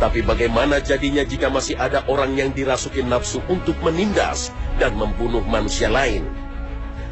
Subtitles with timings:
[0.00, 4.48] Tapi bagaimana jadinya jika masih ada orang yang dirasuki nafsu untuk menindas
[4.80, 6.24] dan membunuh manusia lain?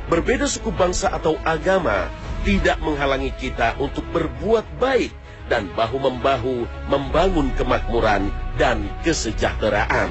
[0.09, 2.09] Berbeda suku bangsa atau agama
[2.49, 5.13] tidak menghalangi kita untuk berbuat baik
[5.53, 10.09] dan bahu-membahu membangun kemakmuran dan kesejahteraan.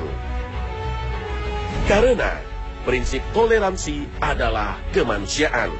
[1.89, 2.37] Karena
[2.85, 5.73] prinsip toleransi adalah kemanusiaan.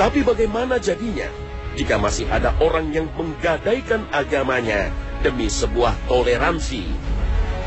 [0.00, 1.28] Tapi bagaimana jadinya
[1.76, 4.88] jika masih ada orang yang menggadaikan agamanya
[5.24, 6.84] demi sebuah toleransi?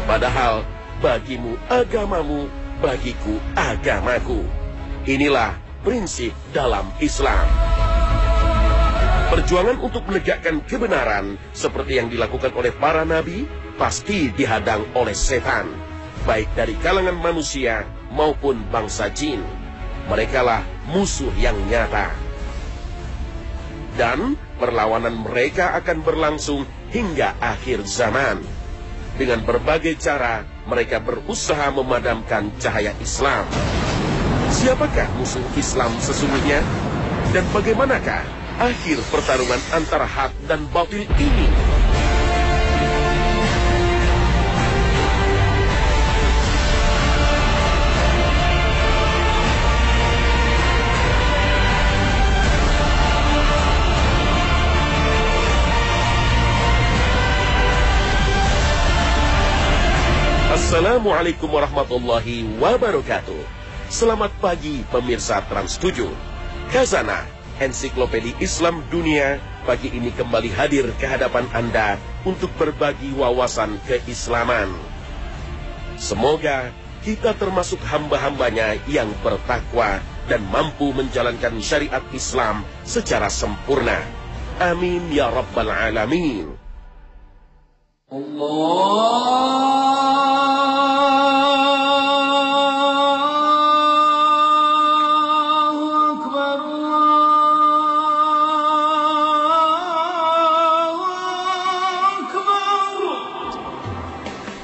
[0.06, 0.66] Padahal
[1.00, 2.48] bagimu agamamu,
[2.80, 4.42] bagiku agamaku.
[5.10, 7.46] Inilah prinsip dalam Islam.
[9.32, 13.48] Perjuangan untuk menegakkan kebenaran seperti yang dilakukan oleh para nabi
[13.80, 15.72] pasti dihadang oleh setan,
[16.28, 19.40] baik dari kalangan manusia maupun bangsa jin.
[20.12, 22.12] Merekalah musuh yang nyata.
[23.96, 28.44] Dan perlawanan mereka akan berlangsung hingga akhir zaman.
[29.16, 33.48] Dengan berbagai cara, mereka berusaha memadamkan cahaya Islam.
[34.52, 36.60] Siapakah musuh Islam sesungguhnya?
[37.32, 38.24] Dan bagaimanakah
[38.60, 41.48] akhir pertarungan antara hak dan batil ini?
[60.72, 63.44] Assalamualaikum warahmatullahi wabarakatuh.
[63.92, 66.08] Selamat pagi pemirsa Trans 7.
[66.72, 67.28] Kazana,
[67.60, 69.36] ensiklopedi Islam dunia,
[69.68, 74.72] pagi ini kembali hadir ke hadapan Anda untuk berbagi wawasan keislaman.
[76.00, 76.72] Semoga
[77.04, 80.00] kita termasuk hamba-hambanya yang bertakwa
[80.32, 84.00] dan mampu menjalankan syariat Islam secara sempurna.
[84.56, 86.48] Amin ya Rabbal Alamin.
[88.08, 89.52] Allah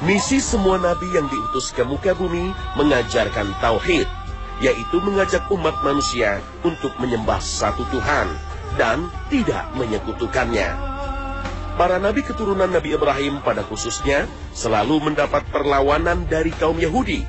[0.08, 4.08] Misi semua nabi yang diutus ke muka bumi mengajarkan tauhid,
[4.64, 8.32] yaitu mengajak umat manusia untuk menyembah satu Tuhan
[8.80, 10.72] dan tidak menyekutukannya.
[11.76, 17.28] Para nabi keturunan Nabi Ibrahim pada khususnya selalu mendapat perlawanan dari kaum Yahudi.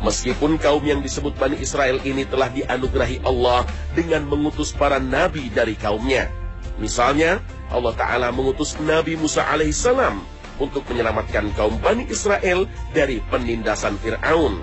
[0.00, 5.76] Meskipun kaum yang disebut Bani Israel ini telah dianugerahi Allah dengan mengutus para nabi dari
[5.76, 6.32] kaumnya.
[6.80, 14.60] Misalnya, Allah Ta'ala mengutus Nabi Musa alaihissalam untuk menyelamatkan kaum Bani Israel dari penindasan Fir'aun.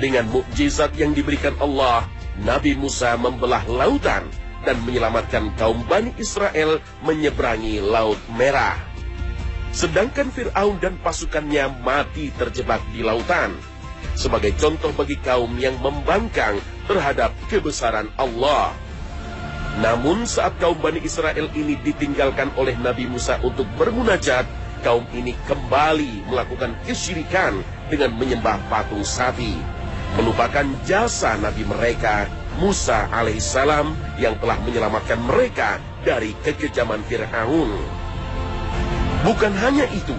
[0.00, 2.08] Dengan mukjizat yang diberikan Allah,
[2.42, 4.26] Nabi Musa membelah lautan
[4.64, 8.78] dan menyelamatkan kaum Bani Israel menyeberangi Laut Merah.
[9.72, 13.56] Sedangkan Fir'aun dan pasukannya mati terjebak di lautan.
[14.12, 18.76] Sebagai contoh bagi kaum yang membangkang terhadap kebesaran Allah.
[19.80, 24.44] Namun saat kaum Bani Israel ini ditinggalkan oleh Nabi Musa untuk bermunajat,
[24.82, 29.56] kaum ini kembali melakukan kesyirikan dengan menyembah patung sapi.
[30.18, 32.28] Melupakan jasa Nabi mereka,
[32.60, 37.72] Musa alaihissalam yang telah menyelamatkan mereka dari kekejaman Fir'aun.
[39.24, 40.18] Bukan hanya itu,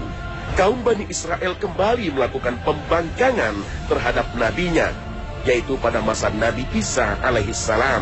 [0.57, 3.53] kaum Bani Israel kembali melakukan pembangkangan
[3.91, 4.90] terhadap nabinya,
[5.45, 8.01] yaitu pada masa Nabi Isa alaihissalam.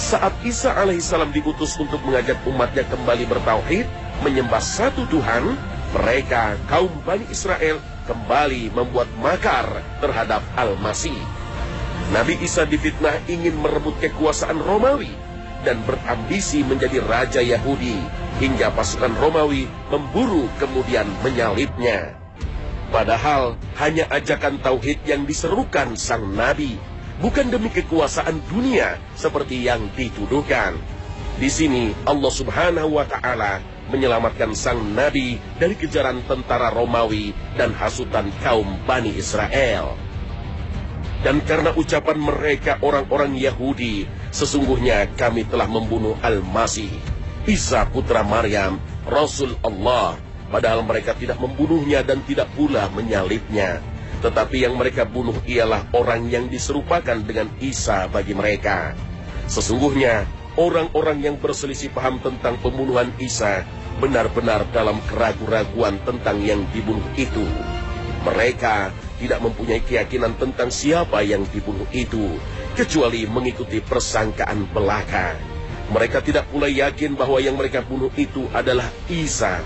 [0.00, 3.84] Saat Isa alaihissalam diutus untuk mengajak umatnya kembali bertauhid,
[4.24, 5.58] menyembah satu Tuhan,
[5.92, 7.76] mereka kaum Bani Israel
[8.08, 11.16] kembali membuat makar terhadap Al-Masih.
[12.10, 15.12] Nabi Isa difitnah ingin merebut kekuasaan Romawi
[15.62, 17.96] dan berambisi menjadi raja Yahudi
[18.42, 22.16] hingga pasukan Romawi memburu kemudian menyalibnya.
[22.92, 26.76] Padahal hanya ajakan tauhid yang diserukan sang nabi,
[27.24, 30.76] bukan demi kekuasaan dunia seperti yang dituduhkan.
[31.40, 38.32] Di sini Allah Subhanahu wa taala menyelamatkan sang nabi dari kejaran tentara Romawi dan hasutan
[38.40, 39.94] kaum Bani Israel.
[41.22, 46.90] Dan karena ucapan mereka orang-orang Yahudi, sesungguhnya kami telah membunuh Al-Masih,
[47.46, 50.18] Isa putra Maryam, Rasul Allah,
[50.50, 53.78] padahal mereka tidak membunuhnya dan tidak pula menyalibnya.
[54.18, 58.94] Tetapi yang mereka bunuh ialah orang yang diserupakan dengan Isa bagi mereka.
[59.46, 60.26] Sesungguhnya,
[60.56, 63.64] orang-orang yang berselisih paham tentang pembunuhan Isa
[64.00, 67.44] benar-benar dalam keraguan-raguan tentang yang dibunuh itu.
[68.22, 72.38] Mereka tidak mempunyai keyakinan tentang siapa yang dibunuh itu,
[72.74, 75.38] kecuali mengikuti persangkaan belaka.
[75.92, 79.60] Mereka tidak pula yakin bahwa yang mereka bunuh itu adalah Isa.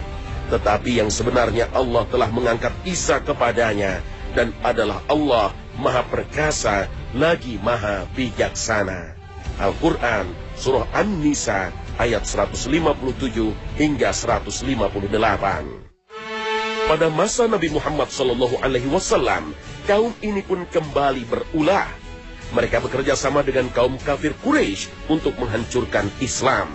[0.51, 4.03] Tetapi yang sebenarnya Allah telah mengangkat Isa kepadanya
[4.35, 9.17] dan adalah Allah Maha Perkasa lagi Maha Bijaksana.
[9.57, 11.69] Al-Quran Surah An-Nisa
[12.01, 12.81] ayat 157
[13.77, 15.13] hingga 158.
[16.87, 19.53] Pada masa Nabi Muhammad Shallallahu Alaihi Wasallam,
[19.85, 21.93] kaum ini pun kembali berulah.
[22.57, 26.73] Mereka bekerja sama dengan kaum kafir Quraisy untuk menghancurkan Islam.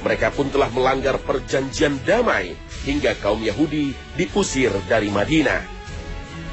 [0.00, 2.56] Mereka pun telah melanggar perjanjian damai
[2.88, 5.75] hingga kaum Yahudi diusir dari Madinah.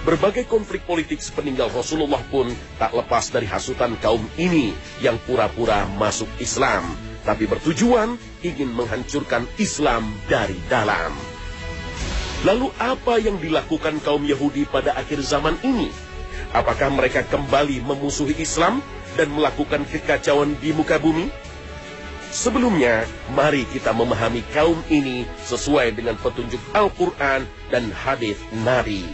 [0.04, 6.28] Berbagai konflik politik sepeninggal Rasulullah pun tak lepas dari hasutan kaum ini yang pura-pura masuk
[6.44, 6.84] Islam,
[7.24, 11.16] tapi bertujuan ingin menghancurkan Islam dari dalam.
[12.44, 15.88] Lalu apa yang dilakukan kaum Yahudi pada akhir zaman ini?
[16.52, 18.84] Apakah mereka kembali memusuhi Islam
[19.16, 21.32] dan melakukan kekacauan di muka bumi?
[22.36, 28.36] Sebelumnya, mari kita memahami kaum ini sesuai dengan petunjuk Al-Quran dan hadis
[28.68, 29.08] Nabi.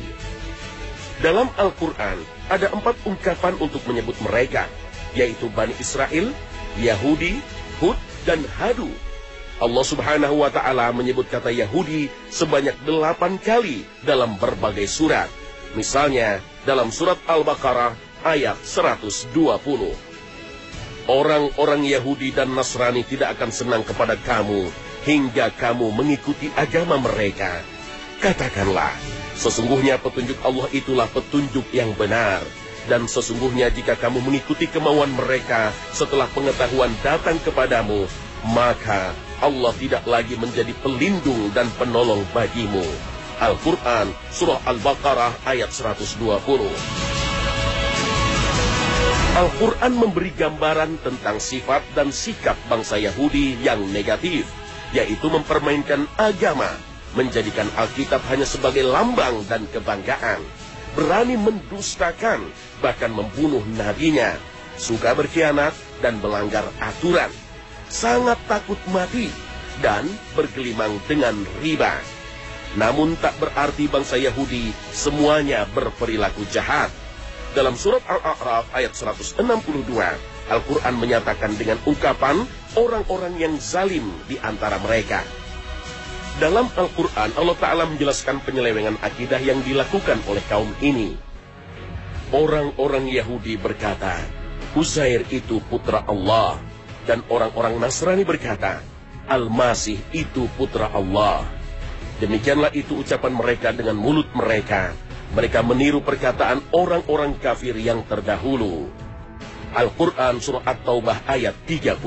[1.19, 4.65] Dalam Al-Quran, ada empat ungkapan untuk menyebut mereka,
[5.11, 6.31] yaitu Bani Israel,
[6.79, 7.43] Yahudi,
[7.83, 8.87] Hud, dan Hadu
[9.59, 15.27] Allah subhanahu wa ta'ala menyebut kata Yahudi sebanyak delapan kali dalam berbagai surat.
[15.75, 17.91] Misalnya dalam surat Al-Baqarah
[18.23, 19.35] ayat 120.
[21.11, 24.71] Orang-orang Yahudi dan Nasrani tidak akan senang kepada kamu
[25.03, 27.59] hingga kamu mengikuti agama mereka.
[28.23, 28.95] Katakanlah,
[29.39, 32.43] sesungguhnya petunjuk Allah itulah petunjuk yang benar.
[32.91, 38.03] Dan sesungguhnya jika kamu mengikuti kemauan mereka setelah pengetahuan datang kepadamu,
[38.51, 42.83] maka Allah tidak lagi menjadi pelindung dan penolong bagimu.
[43.39, 46.19] Al-Quran Surah Al-Baqarah ayat 120
[49.39, 54.43] Al-Quran memberi gambaran tentang sifat dan sikap bangsa Yahudi yang negatif,
[54.91, 56.67] yaitu mempermainkan agama,
[57.17, 60.41] menjadikan Alkitab hanya sebagai lambang dan kebanggaan,
[60.93, 62.41] berani mendustakan,
[62.83, 64.37] bahkan membunuh nabinya,
[64.77, 67.29] suka berkhianat dan melanggar aturan
[67.89, 69.27] sangat takut mati
[69.81, 70.05] dan
[70.37, 71.97] bergelimang dengan riba.
[72.77, 76.93] Namun tak berarti bangsa Yahudi semuanya berperilaku jahat.
[77.57, 79.41] Dalam surat Al-A'raf ayat 162,
[80.53, 82.45] Al-Quran menyatakan dengan ungkapan
[82.77, 85.25] orang-orang yang zalim di antara mereka.
[86.39, 91.19] Dalam Al-Quran, Allah Ta'ala menjelaskan penyelewengan akidah yang dilakukan oleh kaum ini.
[92.31, 94.23] Orang-orang Yahudi berkata,
[94.71, 96.55] Uzair itu putra Allah,
[97.03, 98.79] dan orang-orang Nasrani berkata,
[99.27, 101.43] Al-Masih itu putra Allah.
[102.23, 104.95] Demikianlah itu ucapan mereka dengan mulut mereka.
[105.35, 108.87] Mereka meniru perkataan orang-orang kafir yang terdahulu.
[109.75, 111.99] Al-Quran Surah At-Taubah ayat 30.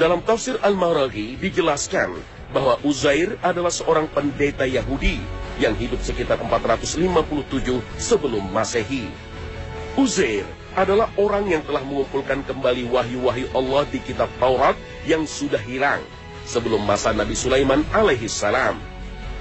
[0.00, 5.18] Dalam tafsir Al-Maraghi dijelaskan bahwa Uzair adalah seorang pendeta Yahudi
[5.58, 7.00] yang hidup sekitar 457
[7.98, 9.08] sebelum Masehi.
[9.96, 10.44] Uzair
[10.76, 14.76] adalah orang yang telah mengumpulkan kembali wahyu-wahyu Allah di kitab Taurat
[15.08, 16.04] yang sudah hilang
[16.44, 18.76] sebelum masa Nabi Sulaiman alaihi salam.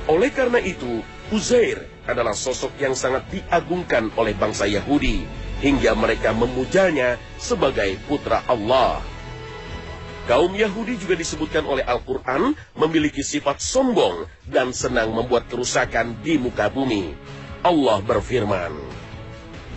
[0.08, 1.04] Oleh karena itu,
[1.34, 5.26] Uzair adalah sosok yang sangat diagungkan oleh bangsa Yahudi
[5.60, 9.02] hingga mereka memujanya sebagai putra Allah.
[10.26, 16.66] Kaum Yahudi juga disebutkan oleh Al-Quran memiliki sifat sombong dan senang membuat kerusakan di muka
[16.66, 17.14] bumi.
[17.62, 18.74] Allah berfirman,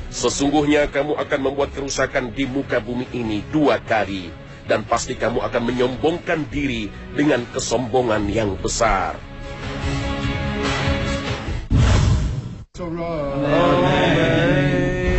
[0.08, 4.32] Sesungguhnya kamu akan membuat kerusakan di muka bumi ini dua kali.
[4.68, 9.16] Dan pasti kamu akan menyombongkan diri dengan kesombongan yang besar.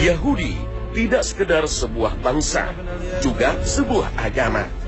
[0.05, 0.53] Yahudi
[0.93, 2.74] tidak sekedar sebuah bangsa,
[3.25, 4.78] juga sebuah agama.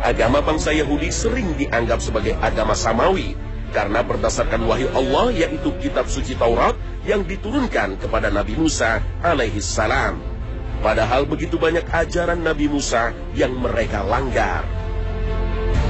[0.00, 3.36] Agama bangsa Yahudi sering dianggap sebagai agama samawi,
[3.76, 6.72] karena berdasarkan wahyu Allah yaitu kitab suci Taurat
[7.04, 10.16] yang diturunkan kepada Nabi Musa alaihi salam.
[10.80, 14.64] Padahal begitu banyak ajaran Nabi Musa yang mereka langgar.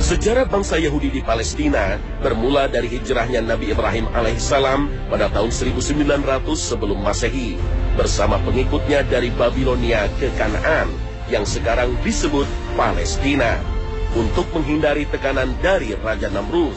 [0.03, 6.99] Sejarah bangsa Yahudi di Palestina bermula dari hijrahnya Nabi Ibrahim alaihissalam pada tahun 1900 sebelum
[6.99, 7.55] Masehi
[7.95, 10.91] bersama pengikutnya dari Babilonia ke Kanaan
[11.31, 13.61] yang sekarang disebut Palestina
[14.19, 16.75] untuk menghindari tekanan dari Raja Namrud.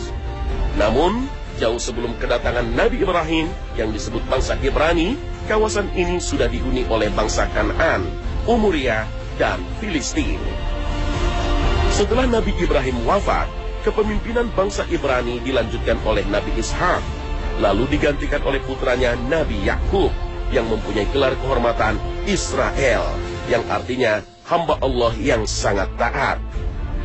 [0.77, 1.29] Namun
[1.61, 3.45] Jauh sebelum kedatangan Nabi Ibrahim
[3.77, 5.13] yang disebut bangsa Ibrani,
[5.45, 8.01] kawasan ini sudah dihuni oleh bangsa Kanan,
[8.49, 9.05] Umuria,
[9.37, 10.41] dan Filistin.
[11.93, 13.45] Setelah Nabi Ibrahim wafat,
[13.85, 17.05] kepemimpinan bangsa Ibrani dilanjutkan oleh Nabi Ishak,
[17.61, 20.09] lalu digantikan oleh putranya Nabi Yakub
[20.49, 23.05] yang mempunyai gelar kehormatan Israel,
[23.45, 26.41] yang artinya hamba Allah yang sangat taat.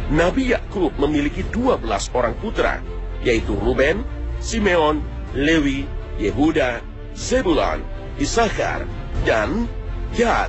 [0.09, 1.85] Nabi Yakub memiliki 12
[2.17, 2.81] orang putra,
[3.21, 4.01] yaitu Ruben,
[4.41, 5.05] Simeon,
[5.37, 5.85] Lewi,
[6.17, 6.81] Yehuda,
[7.13, 7.85] Zebulon,
[8.17, 8.89] Isakar,
[9.29, 9.69] dan
[10.17, 10.49] Gad,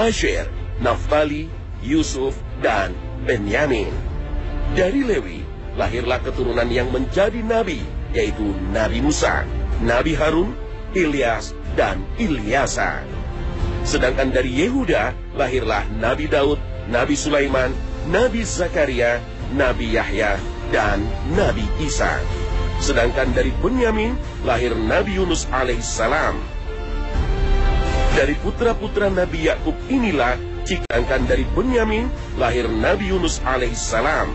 [0.00, 0.48] Asher,
[0.80, 1.52] Naftali,
[1.84, 2.32] Yusuf,
[2.64, 2.96] dan
[3.28, 3.92] Benyamin.
[4.72, 5.44] Dari Lewi
[5.76, 7.84] lahirlah keturunan yang menjadi nabi,
[8.16, 9.44] yaitu Nabi Musa,
[9.84, 10.56] Nabi Harun,
[10.96, 13.04] Ilyas, dan Ilyasa.
[13.84, 16.56] Sedangkan dari Yehuda lahirlah Nabi Daud,
[16.88, 19.16] Nabi Sulaiman, Nabi Zakaria,
[19.56, 20.36] Nabi Yahya,
[20.68, 21.00] dan
[21.32, 22.20] Nabi Isa.
[22.82, 24.12] Sedangkan dari Benyamin
[24.44, 26.36] lahir Nabi Yunus alaihissalam.
[28.14, 30.36] Dari putra-putra Nabi Yakub inilah
[30.68, 34.28] cikangkan dari Benyamin lahir Nabi Yunus alaihissalam.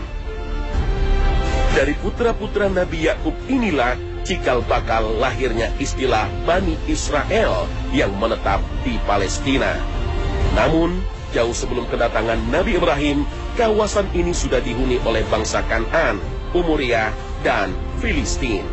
[1.70, 3.94] Dari putra-putra Nabi Yakub inilah
[4.26, 9.78] cikal bakal lahirnya istilah Bani Israel yang menetap di Palestina.
[10.58, 10.98] Namun,
[11.30, 13.22] jauh sebelum kedatangan Nabi Ibrahim,
[13.58, 16.18] kawasan ini sudah dihuni oleh bangsa Kanan,
[16.54, 18.66] Umuria, dan Filistin.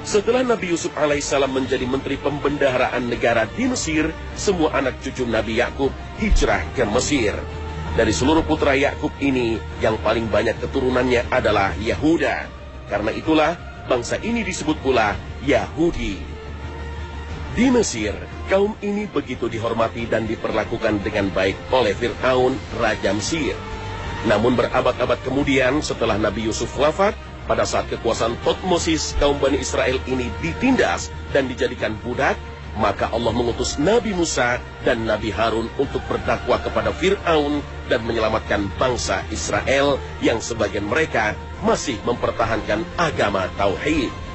[0.00, 5.92] Setelah Nabi Yusuf alaihissalam menjadi menteri pembendaharaan negara di Mesir, semua anak cucu Nabi Yakub
[6.16, 7.36] hijrah ke Mesir.
[7.94, 12.48] Dari seluruh putra Yakub ini, yang paling banyak keturunannya adalah Yahuda.
[12.88, 13.58] Karena itulah,
[13.90, 16.16] bangsa ini disebut pula Yahudi.
[17.52, 18.14] Di Mesir,
[18.50, 23.54] kaum ini begitu dihormati dan diperlakukan dengan baik oleh Fir'aun, Raja Mesir.
[24.26, 27.14] Namun berabad-abad kemudian setelah Nabi Yusuf wafat,
[27.46, 32.34] pada saat kekuasaan Totmosis, kaum Bani Israel ini ditindas dan dijadikan budak,
[32.74, 39.22] maka Allah mengutus Nabi Musa dan Nabi Harun untuk berdakwah kepada Fir'aun dan menyelamatkan bangsa
[39.30, 44.29] Israel yang sebagian mereka masih mempertahankan agama Tauhid.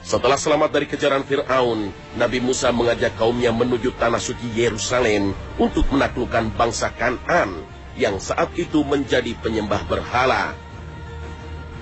[0.00, 6.56] Setelah selamat dari kejaran Fir'aun, Nabi Musa mengajak kaumnya menuju tanah suci Yerusalem untuk menaklukkan
[6.56, 7.60] bangsa Kanan
[8.00, 10.56] yang saat itu menjadi penyembah berhala.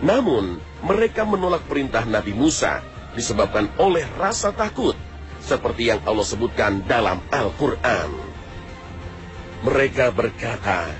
[0.02, 2.82] Namun, mereka menolak perintah Nabi Musa
[3.14, 4.98] disebabkan oleh rasa takut,
[5.38, 8.10] seperti yang Allah sebutkan dalam Al-Quran.
[9.62, 10.90] Mereka berkata,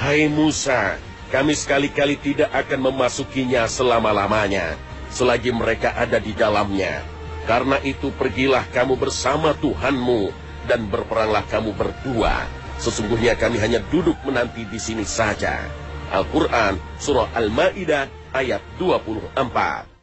[0.00, 0.96] Hai Musa,
[1.28, 4.76] kami sekali-kali tidak akan memasukinya selama-lamanya,
[5.14, 7.06] selagi mereka ada di dalamnya.
[7.46, 12.48] Karena itu pergilah kamu bersama Tuhanmu, dan berperanglah kamu berdua.
[12.80, 15.62] Sesungguhnya kami hanya duduk menanti di sini saja.
[16.10, 19.94] Al-Quran, Surah Al-Ma'idah, ayat 24.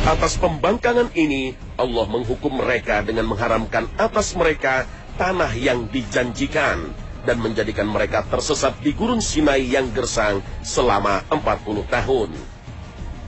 [0.00, 4.88] Atas pembangkangan ini, Allah menghukum mereka dengan mengharamkan atas mereka
[5.20, 6.88] tanah yang dijanjikan
[7.28, 12.32] dan menjadikan mereka tersesat di gurun Sinai yang gersang selama 40 tahun.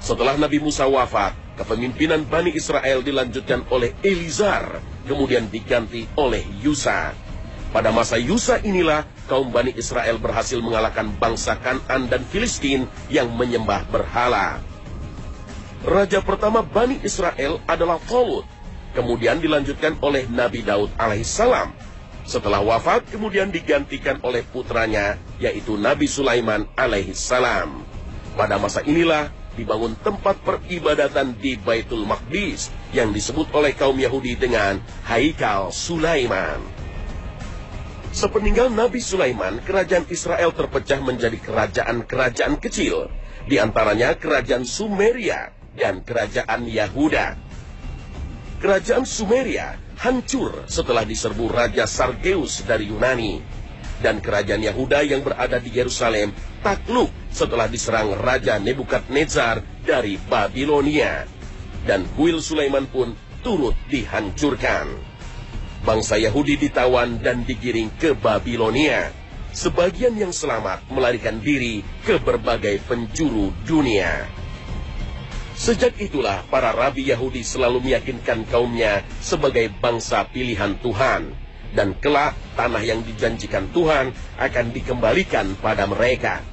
[0.02, 7.14] Setelah Nabi Musa wafat, kepemimpinan Bani Israel dilanjutkan oleh Elizar, kemudian diganti oleh Yusa.
[7.70, 13.86] Pada masa Yusa inilah kaum Bani Israel berhasil mengalahkan bangsa Kanan dan Filistin yang menyembah
[13.94, 14.58] berhala.
[15.86, 18.42] Raja pertama Bani Israel adalah Tolut,
[18.98, 21.70] kemudian dilanjutkan oleh Nabi Daud alaihissalam.
[22.26, 27.86] Setelah wafat kemudian digantikan oleh putranya yaitu Nabi Sulaiman alaihissalam.
[28.34, 34.80] Pada masa inilah dibangun tempat peribadatan di Baitul Maqdis yang disebut oleh kaum Yahudi dengan
[35.04, 36.60] Haikal Sulaiman.
[38.12, 43.08] Sepeninggal Nabi Sulaiman, kerajaan Israel terpecah menjadi kerajaan-kerajaan kecil,
[43.48, 47.40] di antaranya kerajaan Sumeria dan kerajaan Yahuda.
[48.60, 53.40] Kerajaan Sumeria hancur setelah diserbu Raja Sargeus dari Yunani.
[54.02, 61.24] Dan kerajaan Yahuda yang berada di Yerusalem takluk setelah diserang Raja Nebukadnezar dari Babilonia.
[61.82, 64.86] Dan kuil Sulaiman pun turut dihancurkan.
[65.82, 69.10] Bangsa Yahudi ditawan dan digiring ke Babilonia.
[69.50, 74.30] Sebagian yang selamat melarikan diri ke berbagai penjuru dunia.
[75.58, 81.34] Sejak itulah para rabi Yahudi selalu meyakinkan kaumnya sebagai bangsa pilihan Tuhan.
[81.72, 86.51] Dan kelak tanah yang dijanjikan Tuhan akan dikembalikan pada mereka.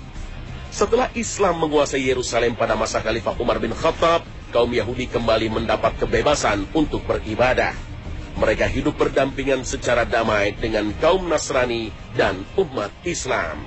[0.69, 4.21] Setelah Islam menguasai Yerusalem pada masa Khalifah Umar bin Khattab,
[4.53, 7.73] kaum Yahudi kembali mendapat kebebasan untuk beribadah.
[8.37, 13.65] Mereka hidup berdampingan secara damai dengan kaum Nasrani dan umat Islam.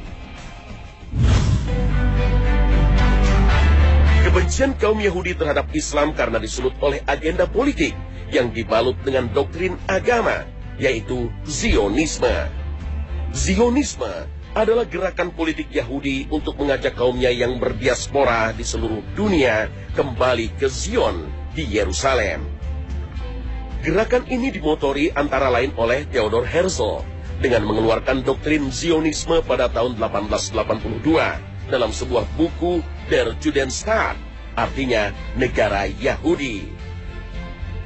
[4.23, 7.93] Kebencian kaum Yahudi terhadap Islam karena disulut oleh agenda politik
[8.31, 10.47] yang dibalut dengan doktrin agama,
[10.79, 12.31] yaitu Zionisme.
[13.35, 20.69] Zionisme adalah gerakan politik Yahudi untuk mengajak kaumnya yang berdiaspora di seluruh dunia kembali ke
[20.69, 21.25] Zion
[21.57, 22.45] di Yerusalem.
[23.81, 27.03] Gerakan ini dimotori antara lain oleh Theodor Herzl
[27.43, 31.03] dengan mengeluarkan doktrin Zionisme pada tahun 1882
[31.73, 34.15] dalam sebuah buku Der Judenstaat
[34.55, 36.69] artinya negara Yahudi.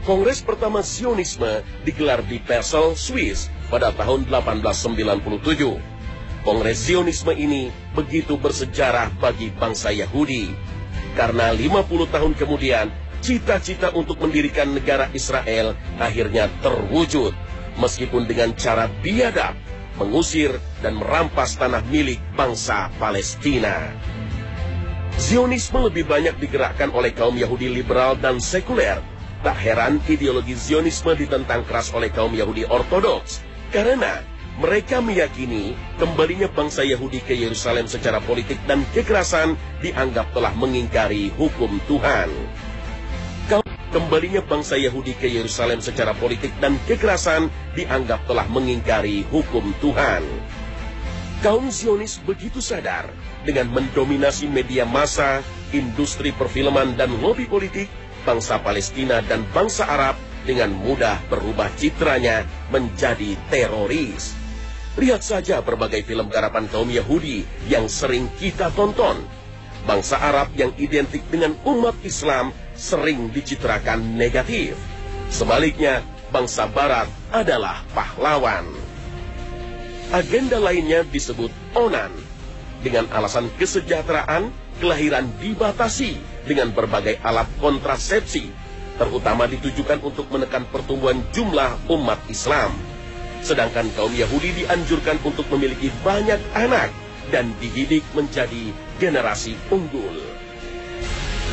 [0.02, 5.95] Kongres pertama Zionisme digelar di Persel, Swiss pada tahun 1897.
[6.46, 10.54] Kongres Zionisme ini begitu bersejarah bagi bangsa Yahudi.
[11.18, 12.86] Karena 50 tahun kemudian,
[13.18, 17.34] cita-cita untuk mendirikan negara Israel akhirnya terwujud.
[17.82, 19.58] Meskipun dengan cara biadab,
[19.98, 20.54] mengusir
[20.86, 23.90] dan merampas tanah milik bangsa Palestina.
[25.18, 29.02] Zionisme lebih banyak digerakkan oleh kaum Yahudi liberal dan sekuler.
[29.42, 33.42] Tak heran ideologi Zionisme ditentang keras oleh kaum Yahudi ortodoks.
[33.74, 39.52] Karena mereka meyakini kembalinya bangsa Yahudi ke Yerusalem secara politik dan kekerasan
[39.84, 42.32] dianggap telah mengingkari hukum Tuhan.
[43.86, 50.20] Kembalinya bangsa Yahudi ke Yerusalem secara politik dan kekerasan dianggap telah mengingkari hukum Tuhan.
[51.40, 53.08] Kaum Zionis begitu sadar
[53.46, 55.40] dengan mendominasi media massa,
[55.72, 57.88] industri perfilman dan lobby politik,
[58.28, 64.45] bangsa Palestina dan bangsa Arab dengan mudah berubah citranya menjadi teroris.
[64.96, 69.20] Lihat saja berbagai film garapan kaum Yahudi yang sering kita tonton.
[69.84, 74.72] Bangsa Arab yang identik dengan umat Islam sering dicitrakan negatif.
[75.28, 76.00] Sebaliknya,
[76.32, 78.64] bangsa Barat adalah pahlawan.
[80.16, 82.10] Agenda lainnya disebut onan.
[82.80, 84.48] Dengan alasan kesejahteraan,
[84.80, 86.16] kelahiran dibatasi
[86.48, 88.48] dengan berbagai alat kontrasepsi,
[88.96, 92.95] terutama ditujukan untuk menekan pertumbuhan jumlah umat Islam.
[93.46, 96.90] Sedangkan kaum Yahudi dianjurkan untuk memiliki banyak anak
[97.30, 100.18] dan dididik menjadi generasi unggul.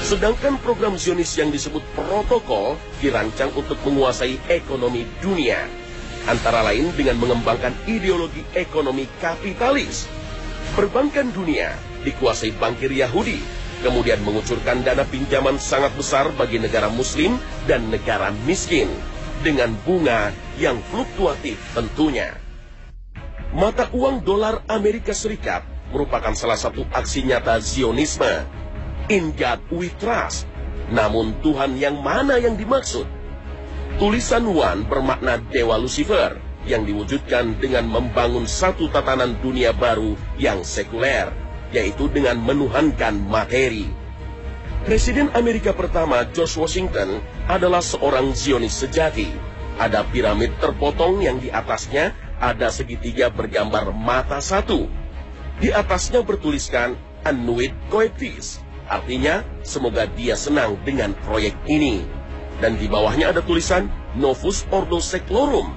[0.01, 5.69] Sedangkan program Zionis yang disebut protokol dirancang untuk menguasai ekonomi dunia
[6.25, 10.09] antara lain dengan mengembangkan ideologi ekonomi kapitalis.
[10.73, 13.37] Perbankan dunia dikuasai bankir Yahudi,
[13.85, 17.37] kemudian mengucurkan dana pinjaman sangat besar bagi negara muslim
[17.69, 18.89] dan negara miskin,
[19.43, 22.39] dengan bunga yang fluktuatif tentunya.
[23.53, 25.61] Mata uang dolar Amerika Serikat
[25.93, 28.47] merupakan salah satu aksi nyata Zionisme.
[29.11, 30.49] In God we trust.
[30.89, 33.05] Namun Tuhan yang mana yang dimaksud?
[34.01, 41.29] Tulisan Wan bermakna Dewa Lucifer yang diwujudkan dengan membangun satu tatanan dunia baru yang sekuler,
[41.75, 43.91] yaitu dengan menuhankan materi.
[44.83, 49.31] Presiden Amerika pertama George Washington adalah seorang Zionis sejati.
[49.79, 54.91] Ada piramid terpotong yang di atasnya ada segitiga bergambar mata satu.
[55.63, 58.59] Di atasnya bertuliskan Annuit Coeptis,
[58.91, 62.03] artinya semoga dia senang dengan proyek ini
[62.59, 63.87] dan di bawahnya ada tulisan
[64.19, 65.71] Novus Ordo Seclorum,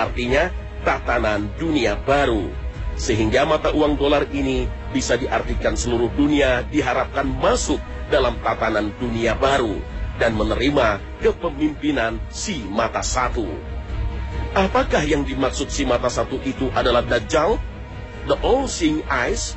[0.00, 0.48] artinya
[0.80, 2.48] tatanan dunia baru.
[2.96, 4.64] Sehingga mata uang dolar ini
[4.96, 7.76] bisa diartikan seluruh dunia diharapkan masuk
[8.08, 9.78] dalam tatanan dunia baru
[10.16, 13.46] dan menerima kepemimpinan si mata satu.
[14.56, 17.60] Apakah yang dimaksud si mata satu itu adalah Dajjal?
[18.26, 19.54] The all-seeing eyes?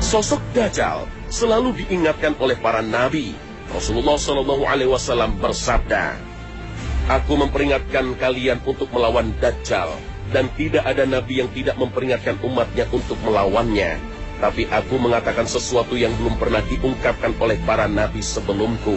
[0.00, 3.36] Sosok Dajjal selalu diingatkan oleh para nabi.
[3.68, 6.16] Rasulullah Shallallahu Alaihi Wasallam bersabda,
[7.12, 9.92] Aku memperingatkan kalian untuk melawan Dajjal,
[10.32, 14.17] dan tidak ada nabi yang tidak memperingatkan umatnya untuk melawannya.
[14.38, 18.94] Tapi aku mengatakan sesuatu yang belum pernah diungkapkan oleh para nabi sebelumku.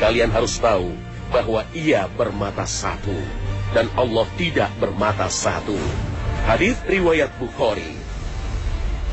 [0.00, 0.88] Kalian harus tahu
[1.28, 3.12] bahwa ia bermata satu,
[3.76, 5.76] dan Allah tidak bermata satu.
[6.48, 8.00] Hadis riwayat Bukhari.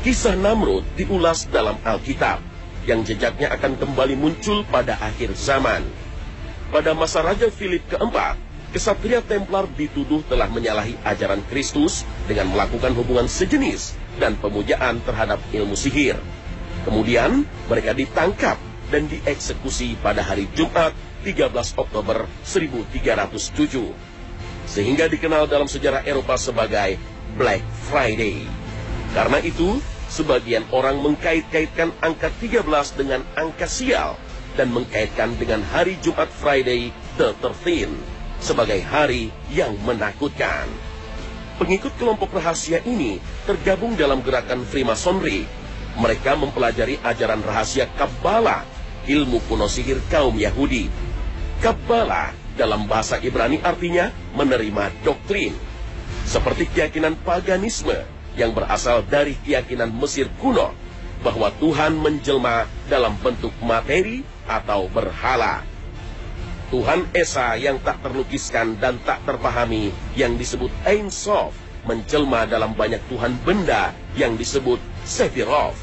[0.00, 2.40] Kisah Namrud diulas dalam Alkitab
[2.88, 5.84] yang jejaknya akan kembali muncul pada akhir zaman.
[6.72, 8.40] Pada masa Raja Philip keempat,
[8.72, 15.78] kesatria Templar dituduh telah menyalahi ajaran Kristus dengan melakukan hubungan sejenis dan pemujaan terhadap ilmu
[15.78, 16.18] sihir.
[16.84, 18.58] Kemudian mereka ditangkap
[18.90, 20.92] dan dieksekusi pada hari Jumat
[21.24, 23.94] 13 Oktober 1307.
[24.68, 27.00] Sehingga dikenal dalam sejarah Eropa sebagai
[27.38, 28.44] Black Friday.
[29.16, 32.64] Karena itu, Sebagian orang mengkait-kaitkan angka 13
[32.96, 34.16] dengan angka sial
[34.56, 36.88] dan mengkaitkan dengan hari Jumat Friday
[37.20, 37.92] the 13
[38.40, 40.64] sebagai hari yang menakutkan.
[41.58, 45.42] Pengikut kelompok rahasia ini tergabung dalam gerakan Freemasonry.
[45.98, 48.62] Mereka mempelajari ajaran rahasia Kabbalah,
[49.10, 50.86] ilmu kuno sihir kaum Yahudi.
[51.58, 55.50] Kabbalah dalam bahasa Ibrani artinya menerima doktrin.
[56.22, 58.06] Seperti keyakinan paganisme,
[58.38, 60.70] yang berasal dari keyakinan Mesir kuno
[61.26, 65.66] bahwa Tuhan menjelma dalam bentuk materi atau berhala.
[66.68, 71.56] Tuhan Esa yang tak terlukiskan dan tak terpahami yang disebut Ein Sof
[71.88, 74.76] menjelma dalam banyak Tuhan benda yang disebut
[75.08, 75.80] Sephiroth.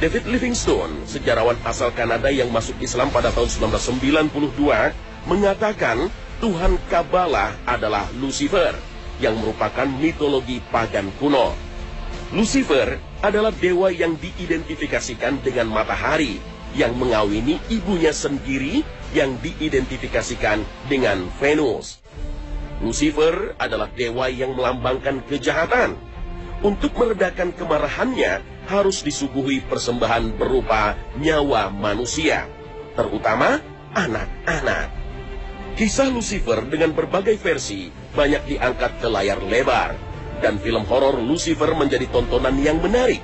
[0.00, 6.08] David Livingstone, sejarawan asal Kanada yang masuk Islam pada tahun 1992, mengatakan
[6.40, 8.74] Tuhan Kabbalah adalah Lucifer,
[9.22, 11.54] yang merupakan mitologi pagan kuno.
[12.34, 16.42] Lucifer adalah dewa yang diidentifikasikan dengan matahari,
[16.74, 18.82] yang mengawini ibunya sendiri
[19.14, 22.02] yang diidentifikasikan dengan Venus.
[22.82, 25.94] Lucifer adalah dewa yang melambangkan kejahatan.
[26.60, 32.48] Untuk meredakan kemarahannya, harus disuguhi persembahan berupa nyawa manusia,
[32.96, 33.60] terutama
[33.92, 34.90] anak-anak.
[35.74, 39.94] Kisah Lucifer dengan berbagai versi banyak diangkat ke layar lebar,
[40.40, 43.20] dan film horor Lucifer menjadi tontonan yang menarik.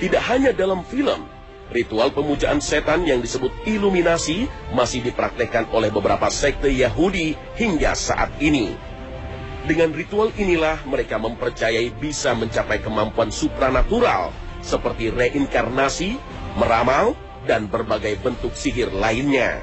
[0.00, 1.28] Tidak hanya dalam film,
[1.72, 8.76] ritual pemujaan setan yang disebut iluminasi masih dipraktekkan oleh beberapa sekte Yahudi hingga saat ini.
[9.64, 16.18] Dengan ritual inilah mereka mempercayai bisa mencapai kemampuan supranatural seperti reinkarnasi,
[16.58, 17.14] meramal,
[17.46, 19.62] dan berbagai bentuk sihir lainnya.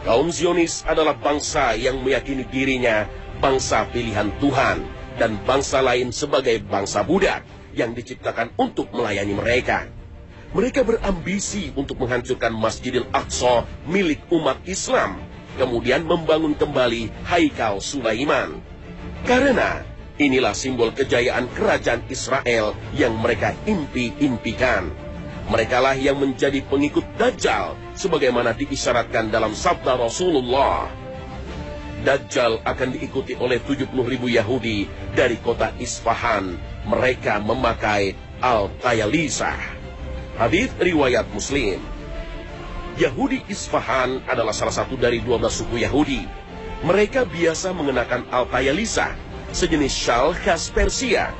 [0.00, 3.04] Kaum Zionis adalah bangsa yang meyakini dirinya
[3.40, 4.80] bangsa pilihan Tuhan
[5.20, 7.44] dan bangsa lain sebagai bangsa budak
[7.76, 9.99] yang diciptakan untuk melayani mereka.
[10.50, 15.22] Mereka berambisi untuk menghancurkan Masjidil Aqsa milik umat Islam,
[15.54, 18.58] kemudian membangun kembali Haikal Sulaiman.
[19.22, 19.86] Karena
[20.18, 24.90] inilah simbol kejayaan kerajaan Israel yang mereka impi-impikan.
[25.54, 30.90] Merekalah yang menjadi pengikut Dajjal sebagaimana diisyaratkan dalam sabda Rasulullah.
[32.02, 36.58] Dajjal akan diikuti oleh 70 ribu Yahudi dari kota Isfahan.
[36.90, 39.79] Mereka memakai Al-Tayalisah.
[40.40, 41.76] Hadis riwayat Muslim.
[42.96, 46.24] Yahudi Isfahan adalah salah satu dari 12 suku Yahudi.
[46.80, 49.12] Mereka biasa mengenakan Al-Tayalisah,
[49.52, 51.36] sejenis shawl khas Persia.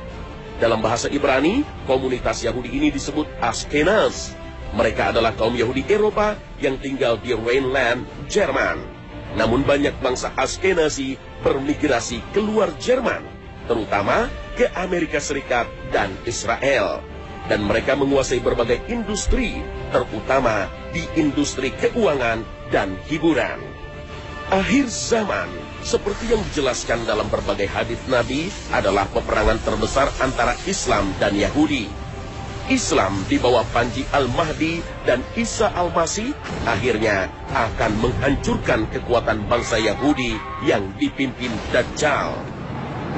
[0.61, 4.37] Dalam bahasa Ibrani, komunitas Yahudi ini disebut Askenaz.
[4.77, 8.85] Mereka adalah kaum Yahudi Eropa yang tinggal di Rhineland, Jerman.
[9.33, 13.25] Namun banyak bangsa Askenazi bermigrasi keluar Jerman,
[13.65, 17.01] terutama ke Amerika Serikat dan Israel.
[17.49, 23.59] Dan mereka menguasai berbagai industri, terutama di industri keuangan dan hiburan.
[24.51, 25.47] Akhir zaman,
[25.79, 31.87] seperti yang dijelaskan dalam berbagai hadis Nabi, adalah peperangan terbesar antara Islam dan Yahudi.
[32.69, 36.31] Islam di bawah Panji Al-Mahdi dan Isa Al-Masih
[36.63, 42.37] akhirnya akan menghancurkan kekuatan bangsa Yahudi yang dipimpin Dajjal.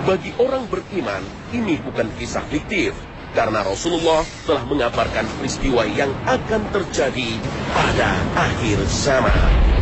[0.10, 1.22] Bagi orang beriman,
[1.54, 2.98] ini bukan kisah fiktif,
[3.34, 7.30] karena Rasulullah telah mengabarkan peristiwa yang akan terjadi
[7.74, 9.73] pada akhir zaman.